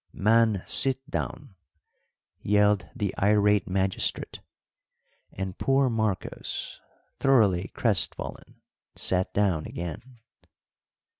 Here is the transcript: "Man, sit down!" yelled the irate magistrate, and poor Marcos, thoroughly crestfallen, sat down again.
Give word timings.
"Man, 0.13 0.63
sit 0.65 0.97
down!" 1.11 1.53
yelled 2.41 2.89
the 2.95 3.13
irate 3.21 3.67
magistrate, 3.67 4.39
and 5.31 5.59
poor 5.59 5.91
Marcos, 5.91 6.81
thoroughly 7.19 7.67
crestfallen, 7.75 8.61
sat 8.95 9.31
down 9.35 9.67
again. 9.67 10.17